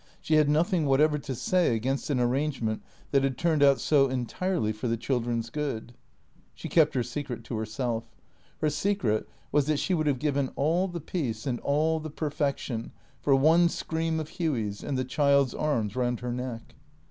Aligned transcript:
She 0.19 0.33
had 0.33 0.49
nothing 0.49 0.87
whatever 0.87 1.19
to 1.19 1.35
say 1.35 1.75
against 1.75 2.09
an 2.09 2.19
arrangement 2.19 2.81
that 3.11 3.21
had 3.23 3.37
turned 3.37 3.61
out 3.61 3.79
so 3.79 4.07
entirely 4.09 4.71
for 4.73 4.87
the 4.87 4.97
children's 4.97 5.51
good. 5.51 5.93
She 6.55 6.67
kept 6.69 6.95
her 6.95 7.03
secret 7.03 7.43
to 7.43 7.57
herself. 7.57 8.05
Her 8.61 8.71
secret 8.71 9.29
was 9.51 9.67
that 9.67 9.77
she 9.77 9.93
would 9.93 10.07
have 10.07 10.17
given 10.17 10.49
all 10.55 10.87
the 10.87 11.01
peace 11.01 11.45
and 11.45 11.59
all 11.59 11.99
the 11.99 12.09
perfection 12.09 12.91
for 13.21 13.35
one 13.35 13.69
scream 13.69 14.19
of 14.19 14.29
Hughy's 14.39 14.83
and 14.83 14.97
the 14.97 15.05
child's 15.05 15.53
arms 15.53 15.95
round 15.95 16.21
her 16.21 16.31
neck. 16.33 16.73